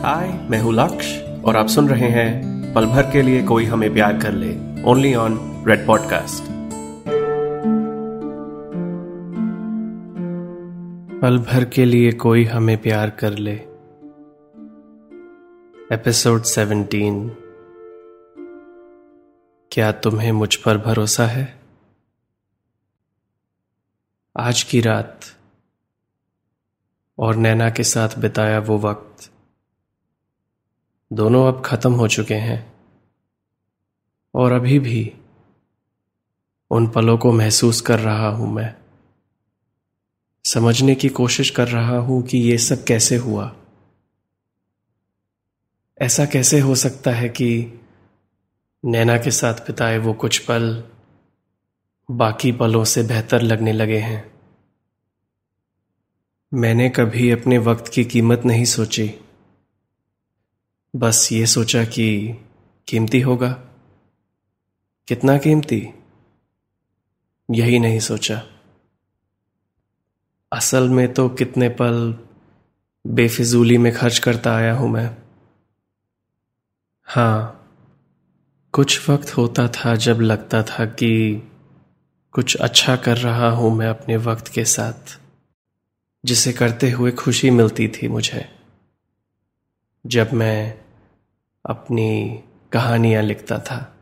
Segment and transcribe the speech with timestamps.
[0.00, 2.30] हाय मैं हूँ लक्ष्य, और आप सुन रहे हैं
[2.74, 6.44] पल भर के लिए कोई हमें प्यार कर ले ओनली ऑन रेड पॉडकास्ट
[11.22, 13.54] पल भर के लिए कोई हमें प्यार कर ले।
[15.96, 17.30] एपिसोड 17
[19.72, 21.60] क्या तुम्हें मुझ पर भरोसा है?
[24.38, 25.20] आज की रात,
[27.18, 29.30] और नैना के साथ बिताया वो वक्त।
[31.12, 32.72] दोनों अब खत्म हो चुके हैं।
[34.34, 35.12] और अभी भी
[36.70, 38.74] उन पलों को महसूस कर रहा हूँ मैं।
[40.44, 43.56] समझने की कोशिश कर रहा हूँ कि ये सब कैसे हुआ।
[46.02, 47.80] ऐसा कैसे हो सकता है कि
[48.84, 50.84] नैना के साथ बिताए वो कुछ पल
[52.10, 54.32] बाकी पलों से बेहतर लगने लगे हैं।
[56.54, 59.14] मैंने कभी अपने वक्त की कीमत नहीं सोची।
[60.96, 62.36] बस ये सोचा कि
[62.88, 63.48] कीमती होगा।
[65.08, 65.94] कितना कीमती?
[67.50, 68.42] यही नहीं सोचा।
[70.52, 72.18] असल में तो कितने पल
[73.06, 75.16] बेफिजूली में खर्च करता आया हूँ मैं।
[77.04, 77.70] हाँ,
[78.72, 81.42] कुछ वक्त होता था जब लगता था कि
[82.32, 85.20] कुछ अच्छा कर रहा हूँ मैं अपने वक्त के साथ,
[86.24, 88.59] जिसे करते हुए खुशी मिलती थी मुझे।
[90.06, 90.84] जब मैं
[91.66, 93.96] अपनी कहानियाँ लिखता था।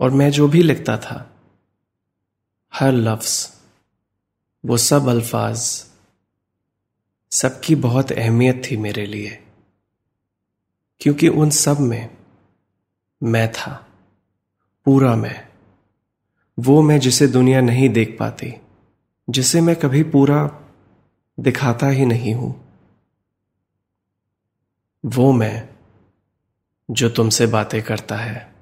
[0.00, 1.36] और मैं जो भी लिखता था,
[2.74, 3.52] हर लफ्ज,
[4.66, 5.84] वो सब अल्फाज,
[7.30, 9.42] सबकी बहुत अहमियत थी मेरे लिए,
[11.00, 12.16] क्योंकि उन सब में
[13.22, 13.88] मैं था,
[14.84, 15.48] पूरा मैं।
[16.58, 18.54] वो मैं जिसे दुनिया नहीं देख पाती,
[19.30, 20.68] जिसे मैं कभी पूरा
[21.40, 22.65] दिखाता ही नहीं हूँ।
[25.06, 25.68] वो मैं
[26.88, 28.54] जो तुमसे बातें करता है।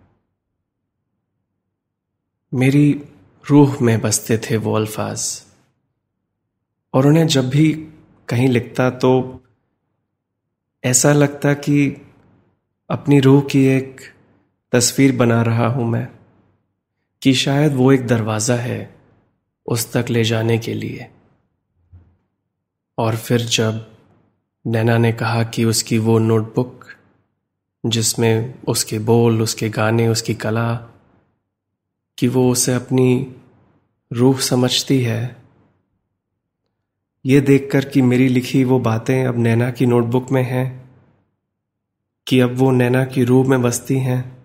[2.52, 3.02] मेरी
[3.44, 5.42] रूह में बसते थे वो अल्फाज।
[6.94, 7.72] और उन्हें जब भी
[8.28, 9.40] कहीं लिखता तो
[10.84, 11.86] ऐसा लगता कि
[12.90, 14.00] अपनी रूह की एक
[14.72, 16.08] तस्वीर बना रहा हूँ मैं,
[17.22, 18.94] कि शायद वो एक दरवाज़ा है
[19.66, 21.10] उस तक ले जाने के लिए।
[22.98, 23.93] और फिर जब
[24.66, 26.84] नैना ने कहा कि उसकी वो नोटबुक,
[27.86, 30.74] जिसमें उसके बोल, उसके गाने, उसकी कला,
[32.18, 33.36] कि वो उसे अपनी
[34.12, 35.42] रूह समझती है।
[37.26, 40.90] ये देखकर कि मेरी लिखी वो बातें अब नैना की नोटबुक में हैं,
[42.28, 44.44] कि अब वो नैना की रूह में बसती हैं।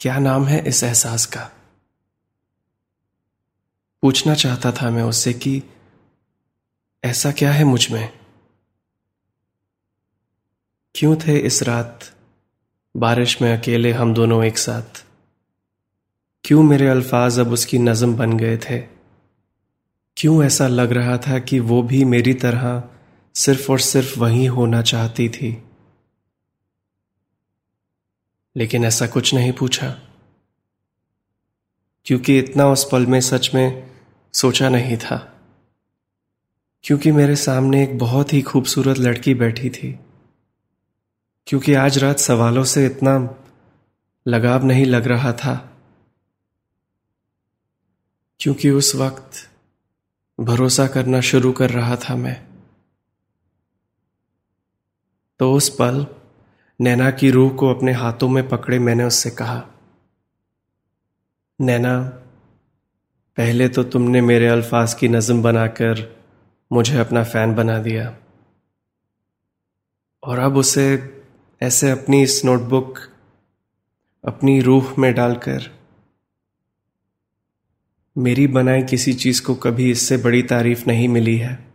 [0.00, 1.50] क्या नाम है इस एहसास का?
[4.02, 5.62] पूछना चाहता था मैं उससे कि
[7.06, 8.18] ऐसा क्या है मुझमें?
[10.94, 12.14] क्यों थे इस रात
[12.96, 15.06] बारिश में अकेले हम दोनों एक साथ?
[16.44, 18.78] क्यों मेरे अल्फाज अब उसकी नज़म बन गए थे?
[20.16, 22.84] क्यों ऐसा लग रहा था कि वो भी मेरी तरह
[23.34, 25.62] सिर्फ़ और सिर्फ़ वही होना चाहती थी?
[28.56, 29.98] लेकिन ऐसा कुछ नहीं पूछा।
[32.04, 33.90] क्योंकि इतना उस पल में सच में
[34.32, 35.32] सोचा नहीं था।
[36.86, 39.98] क्योंकि मेरे सामने एक बहुत ही खूबसूरत लड़की बैठी थी।
[41.46, 43.34] क्योंकि आज रात सवालों से इतना
[44.28, 45.78] लगाव नहीं लग रहा था।
[48.40, 49.50] क्योंकि उस वक्त
[50.40, 52.48] भरोसा करना शुरू कर रहा था मैं।
[55.38, 56.06] तो उस पल
[56.80, 59.66] नैना की रूह को अपने हाथों में पकड़े मैंने उससे कहा,
[61.60, 62.02] नैना,
[63.36, 66.15] पहले तो तुमने मेरे अल्फाज की नज़म बनाकर
[66.72, 68.16] मुझे अपना फ़ैन बना दिया।
[70.22, 70.86] और अब उसे
[71.62, 72.98] ऐसे अपनी इस नोटबुक,
[74.24, 75.70] अपनी रूह में डालकर,
[78.18, 81.72] मेरी बनाई किसी चीज़ को कभी इससे बड़ी तारीफ़ नहीं मिली है।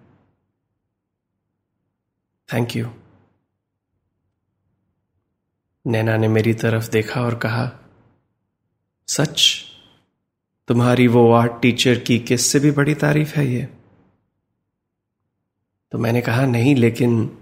[2.54, 2.88] थैंक यू
[5.88, 7.72] नैना ने मेरी तरफ़ देखा और कहा,
[9.08, 9.66] सच?
[10.68, 13.81] तुम्हारी वो आर्ट टीचर की किससे भी बड़ी तारीफ़ है ये?
[15.92, 17.38] तो मैंने कहा, नहीं, लेकिन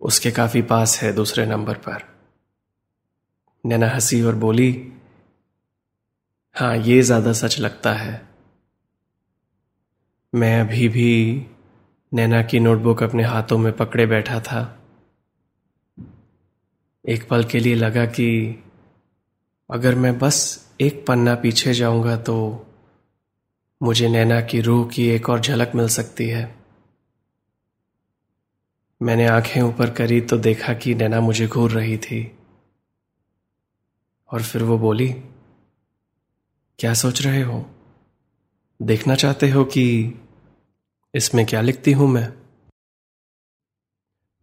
[0.00, 2.02] उसके काफ़ी पास है दूसरे नंबर पर.
[3.66, 4.92] नैना हँसी और बोली
[6.56, 8.28] हाँ ये ज़्यादा सच लगता है।
[10.34, 11.46] मैं अभी भी
[12.12, 14.80] नैना की नोटबुक अपने हाथों में पकड़े बैठा था।
[17.04, 18.28] एक पल के लिए लगा कि
[19.70, 22.66] अगर मैं बस एक पन्ना पीछे जाऊँगा तो
[23.82, 26.63] मुझे नैना की रूह की एक और झलक मिल सकती है।
[29.04, 32.38] मैंने आँखें ऊपर करी तो देखा कि नैना मुझे घूर रही थी।
[34.32, 35.08] और फिर वो बोली,
[36.78, 37.66] क्या सोच रहे हो?
[38.82, 40.14] देखना चाहते हो कि
[41.14, 42.32] इसमें क्या लिखती हूँ मैं?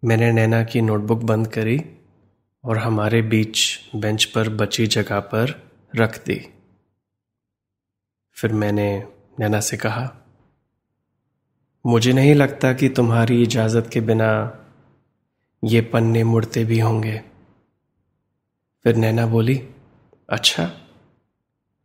[0.06, 1.81] मैंने नैना की नोटबुक बंद करी
[2.66, 6.54] और हमारे बीच बेंच पर बची जगह पर रख दी।
[8.31, 9.04] फिर मैंने
[9.40, 10.20] नैना से कहा
[11.86, 14.57] मुझे नहीं लगता कि तुम्हारी इजाज़त के बिना
[15.63, 17.22] ये पन्ने मुड़ते भी होंगे।
[18.83, 19.68] फिर नैना बोली
[20.30, 20.72] अच्छा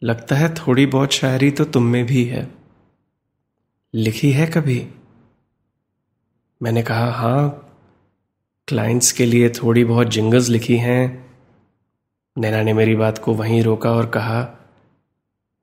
[0.02, 2.50] लगता है थोड़ी बहुत शायरी तो तुम में भी है।
[3.94, 4.88] लिखी है कभी?
[6.62, 7.62] मैंने कहा हाँ
[8.69, 11.26] क्लाइंट्स के लिए थोड़ी बहुत जिंगल्स लिखी हैं।
[12.38, 14.58] नैना ने मेरी बात को वहीं रोका और कहा,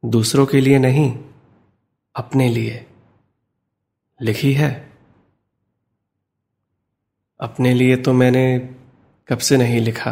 [0.06, 1.20] दूसरों के लिए नहीं,
[2.16, 2.86] अपने लिए।
[4.22, 4.98] लिखी है?
[7.40, 8.76] अपने लिए तो मैंने
[9.28, 10.12] कब से नहीं लिखा।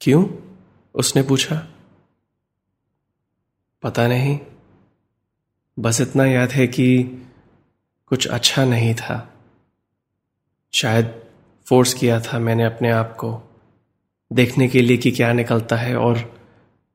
[0.00, 0.26] क्यों?
[0.94, 1.68] उसने पूछा।
[3.82, 4.40] पता नहीं।
[5.78, 7.02] बस इतना याद है कि
[8.06, 9.34] कुछ अच्छा नहीं था।
[10.74, 11.24] शायद
[11.66, 13.42] फोर्स किया था मैंने अपने आप को।
[14.32, 16.42] देखने के लिए कि क्या निकलता है और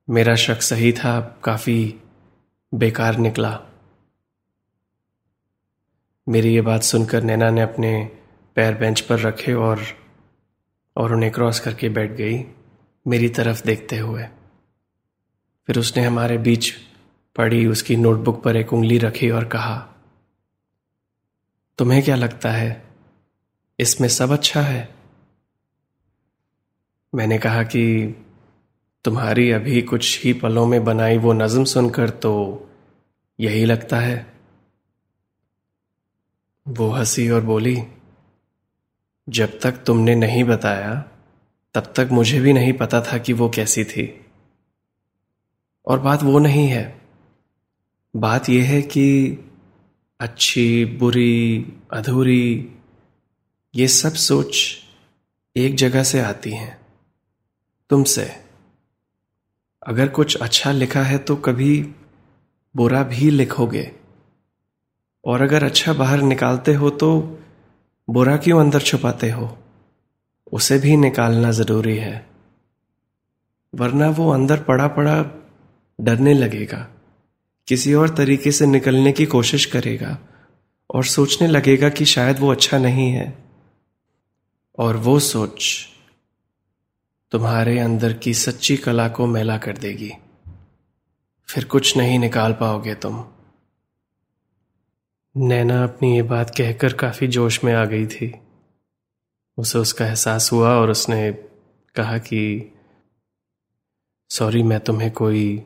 [0.09, 1.99] मेरा शक सही था, काफ़ी
[2.73, 3.63] बेकार निकला।
[6.29, 8.11] मेरी ये बात सुनकर नैना ने अपने
[8.55, 9.81] पैर बेंच पर रखे और
[10.97, 12.43] और उन्हें क्रॉस करके बैठ गई,
[13.07, 14.23] मेरी तरफ़ देखते हुए।
[15.67, 16.73] फिर उसने हमारे बीच
[17.35, 19.89] पड़ी उसकी नोटबुक पर एक उंगली रखी और कहा,
[21.77, 22.83] तुम्हें क्या लगता है,
[23.79, 24.95] इसमें सब अच्छा है?
[27.15, 28.15] मैंने कहा कि,
[29.03, 32.63] तुम्हारी अभी कुछ ही पलों में बनाई वो नज्म सुनकर तो
[33.39, 34.36] यही लगता है।
[36.67, 37.83] वो हँसी और बोली,
[39.29, 41.05] जब तक तुमने नहीं बताया,
[41.73, 44.25] तब तक मुझे भी नहीं पता था कि वो कैसी थी।
[45.85, 47.01] और बात वो नहीं है।
[48.15, 49.37] बात यह है कि
[50.19, 52.71] अच्छी, बुरी, अधूरी,
[53.75, 54.77] ये सब सोच
[55.57, 56.81] एक जगह से आती हैं,
[57.89, 58.43] तुमसे।
[59.87, 61.91] अगर कुछ अच्छा लिखा है तो कभी
[62.75, 63.91] बुरा भी लिखोगे।
[65.27, 67.39] और अगर अच्छा बाहर निकालते हो तो
[68.09, 69.57] बुरा क्यों अंदर छुपाते हो?
[70.51, 72.29] उसे भी निकालना ज़रूरी है।
[73.75, 75.25] वरना वो अंदर पड़ा पड़ा
[76.01, 76.87] डरने लगेगा।
[77.67, 80.19] किसी और तरीके से निकलने की कोशिश करेगा
[80.93, 83.43] और सोचने लगेगा कि शायद वो अच्छा नहीं है।
[84.79, 85.87] और वो सोच
[87.31, 90.11] तुम्हारे अंदर की सच्ची कला को मैला कर देगी।
[91.47, 93.25] फिर कुछ नहीं निकाल पाओगे तुम।
[95.39, 98.39] नैना अपनी ये बात कहकर काफ़ी जोश में आ गई थी।
[99.57, 101.31] उसे उसका एहसास हुआ और उसने
[101.95, 102.73] कहा कि,
[104.29, 105.63] सॉरी, मैं तुम्हें कोई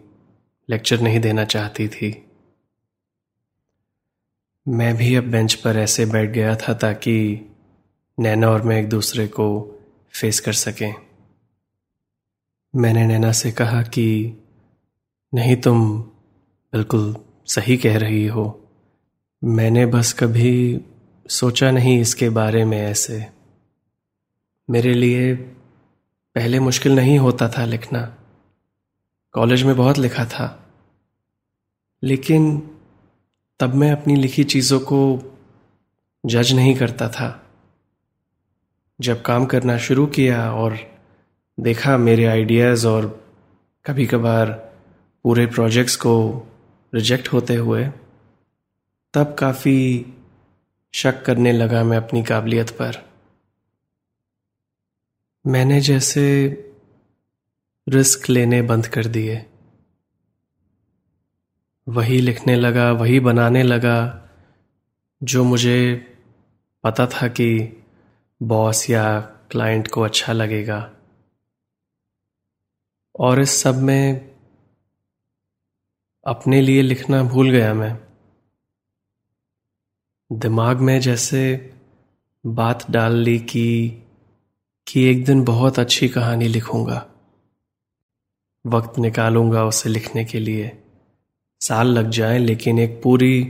[0.69, 2.31] लेक्चर नहीं देना चाहती थी।
[4.67, 7.41] मैं भी अब बेंच पर ऐसे बैठ गया था ताकि
[8.19, 9.79] नैना और मैं एक दूसरे को
[10.21, 10.95] फेस कर सकें।
[12.75, 14.37] मैंने नैना से कहा कि,
[15.33, 16.01] नहीं, तुम
[16.73, 17.15] बिल्कुल
[17.45, 18.57] सही कह रही हो।
[19.43, 20.81] मैंने बस कभी
[21.29, 23.27] सोचा नहीं इसके बारे में ऐसे।
[24.69, 25.35] मेरे लिए
[26.35, 28.17] पहले मुश्किल नहीं होता था लिखना।
[29.31, 30.73] कॉलेज में बहुत लिखा था।
[32.03, 32.71] लेकिन
[33.59, 35.21] तब मैं अपनी लिखी चीज़ों को
[36.25, 37.49] जज नहीं करता था।
[39.01, 40.77] जब काम करना शुरू किया और
[41.59, 43.25] देखा मेरे आइडियाज़ और
[43.85, 44.73] कभी कभार
[45.23, 46.43] पूरे प्रोजेक्ट्स को
[46.95, 47.89] रिजेक्ट होते हुए
[49.13, 50.05] तब काफ़ी
[50.93, 53.09] शक करने लगा मैं अपनी काबिलियत पर।
[55.47, 56.47] मैंने जैसे
[57.89, 59.45] रिस्क लेने बंद कर दिए।
[61.89, 64.29] वही लिखने लगा, वही बनाने लगा,
[65.23, 66.07] जो मुझे
[66.83, 67.83] पता था कि
[68.43, 70.93] बॉस या क्लाइंट को अच्छा लगेगा।
[73.19, 74.35] और इस सब में
[76.25, 78.10] अपने लिए लिखना भूल गया मैं।
[80.31, 81.73] दिमाग में जैसे
[82.45, 83.97] बात डाल ली कि
[84.87, 87.07] कि एक दिन बहुत अच्छी कहानी लिखूँगा।
[88.65, 90.83] वक्त निकालूँगा उसे लिखने के लिए।
[91.61, 93.43] साल लग जाए, लेकिन एक पूरी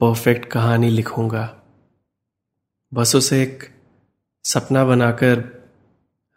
[0.00, 1.62] परफेक्ट कहानी लिखूँगा।
[2.94, 3.62] बस उसे एक
[4.44, 5.62] सपना बनाकर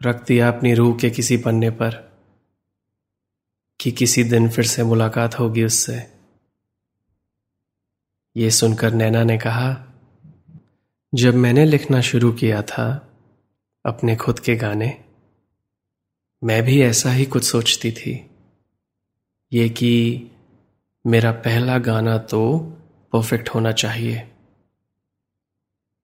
[0.03, 2.11] रख दिया अपनी रूह के किसी पन्ने पर,
[3.79, 6.14] कि किसी दिन फिर से मुलाकात होगी उससे।
[8.37, 9.93] ये सुनकर नैना ने कहा,
[11.15, 13.13] जब मैंने लिखना शुरू किया था,
[13.85, 15.03] अपने खुद के गाने,
[16.43, 18.29] मैं भी ऐसा ही कुछ सोचती थी।
[19.53, 20.25] ये कि
[21.07, 22.59] मेरा पहला गाना तो
[23.13, 24.31] परफेक्ट होना चाहिए।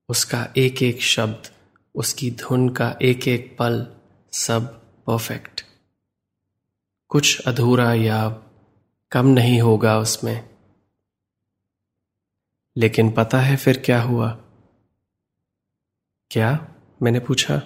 [0.08, 1.50] उसका एक एक शब्द,
[1.94, 3.86] उसकी धुन का एक एक पल
[4.32, 4.66] सब
[5.06, 5.64] परफेक्ट।
[7.08, 8.42] कुछ अधूरा या
[9.12, 10.51] कम नहीं होगा उसमें।
[12.76, 14.30] लेकिन पता है फिर क्या हुआ?
[16.30, 16.74] क्या?
[17.02, 17.58] मैंने पूछा।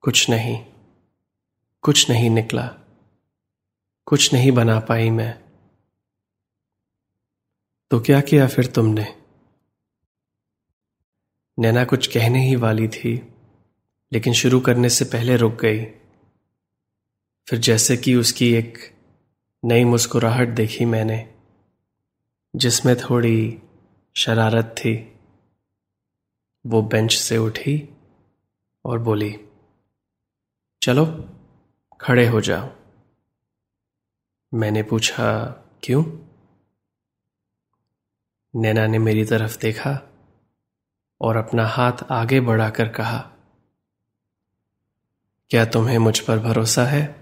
[0.00, 0.66] कुछ नहीं।
[1.82, 2.74] कुछ नहीं निकला।
[4.06, 5.44] कुछ नहीं बना पाई मैं।
[7.90, 9.22] तो क्या किया फिर तुमने?
[11.58, 13.34] नैना कुछ कहने ही वाली थी,
[14.12, 15.84] लेकिन शुरू करने से पहले रुक गई।
[17.46, 18.98] फिर जैसे कि उसकी एक
[19.64, 21.31] नई मुस्कुराहट देखी मैंने।
[22.56, 23.62] जिसमें थोड़ी
[24.14, 25.20] शरारत थी।
[26.66, 27.88] वो बेंच से उठी
[28.84, 29.48] और बोली,
[30.82, 31.30] चलो,
[32.00, 32.68] खड़े हो जाओ।
[34.54, 35.44] मैंने पूछा,
[35.82, 36.04] क्यों?
[38.54, 40.02] नैना ने मेरी तरफ़ देखा
[41.20, 43.32] और अपना हाथ आगे बढ़ाकर कहा,
[45.50, 47.21] क्या तुम्हें मुझ पर भरोसा है?